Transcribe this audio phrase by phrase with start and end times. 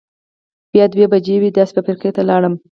[0.71, 2.53] بیا دوه بجې یوې داسې فابرېکې ته لاړم.